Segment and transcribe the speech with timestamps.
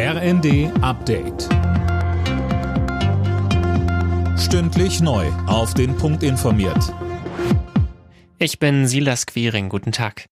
[0.00, 1.48] RND Update.
[4.38, 5.26] Stündlich neu.
[5.48, 6.94] Auf den Punkt informiert.
[8.38, 9.68] Ich bin Silas Quiring.
[9.68, 10.26] Guten Tag.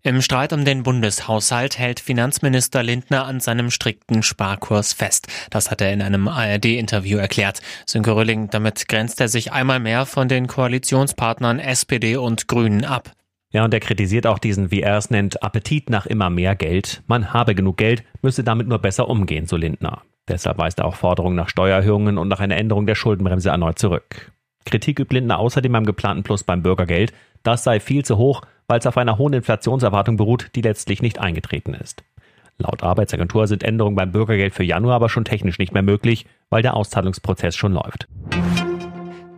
[0.00, 5.26] Im Streit um den Bundeshaushalt hält Finanzminister Lindner an seinem strikten Sparkurs fest.
[5.50, 7.60] Das hat er in einem ARD-Interview erklärt.
[7.84, 13.12] Sönke Rülling, damit grenzt er sich einmal mehr von den Koalitionspartnern SPD und Grünen ab.
[13.50, 17.02] Ja, und er kritisiert auch diesen, wie er es nennt, Appetit nach immer mehr Geld.
[17.06, 20.02] Man habe genug Geld, müsse damit nur besser umgehen, so Lindner.
[20.28, 24.32] Deshalb weist er auch Forderungen nach Steuererhöhungen und nach einer Änderung der Schuldenbremse erneut zurück.
[24.66, 27.14] Kritik übt Lindner außerdem am geplanten Plus beim Bürgergeld.
[27.42, 31.18] Das sei viel zu hoch, weil es auf einer hohen Inflationserwartung beruht, die letztlich nicht
[31.18, 32.04] eingetreten ist.
[32.58, 36.60] Laut Arbeitsagentur sind Änderungen beim Bürgergeld für Januar aber schon technisch nicht mehr möglich, weil
[36.60, 38.08] der Auszahlungsprozess schon läuft.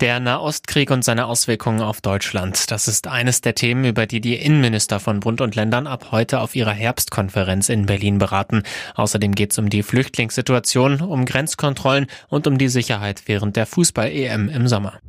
[0.00, 2.70] Der Nahostkrieg und seine Auswirkungen auf Deutschland.
[2.70, 6.40] Das ist eines der Themen, über die die Innenminister von Bund und Ländern ab heute
[6.40, 8.62] auf ihrer Herbstkonferenz in Berlin beraten.
[8.94, 14.48] Außerdem geht es um die Flüchtlingssituation, um Grenzkontrollen und um die Sicherheit während der Fußball-EM
[14.48, 15.00] im Sommer.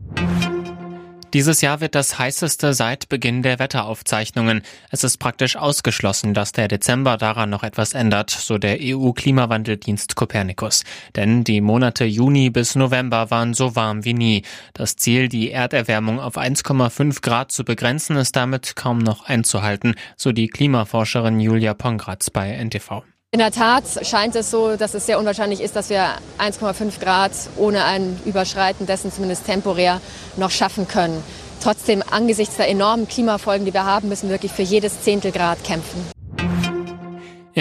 [1.33, 4.63] Dieses Jahr wird das heißeste seit Beginn der Wetteraufzeichnungen.
[4.89, 10.83] Es ist praktisch ausgeschlossen, dass der Dezember daran noch etwas ändert, so der EU-Klimawandeldienst Copernicus.
[11.15, 14.43] Denn die Monate Juni bis November waren so warm wie nie.
[14.73, 20.33] Das Ziel, die Erderwärmung auf 1,5 Grad zu begrenzen, ist damit kaum noch einzuhalten, so
[20.33, 23.03] die Klimaforscherin Julia Pongratz bei NTV.
[23.33, 27.31] In der Tat scheint es so, dass es sehr unwahrscheinlich ist, dass wir 1,5 Grad
[27.55, 30.01] ohne ein Überschreiten dessen zumindest temporär
[30.35, 31.23] noch schaffen können.
[31.63, 35.63] Trotzdem, angesichts der enormen Klimafolgen, die wir haben, müssen wir wirklich für jedes Zehntel Grad
[35.63, 36.20] kämpfen.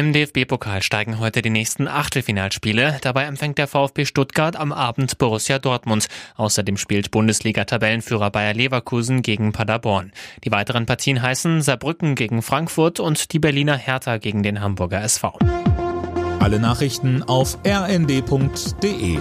[0.00, 2.96] Im DFB-Pokal steigen heute die nächsten Achtelfinalspiele.
[3.02, 6.08] Dabei empfängt der VfB Stuttgart am Abend Borussia Dortmund.
[6.36, 10.12] Außerdem spielt Bundesliga-Tabellenführer Bayer Leverkusen gegen Paderborn.
[10.42, 15.38] Die weiteren Partien heißen Saarbrücken gegen Frankfurt und die Berliner Hertha gegen den Hamburger SV.
[16.38, 19.18] Alle Nachrichten auf rnd.de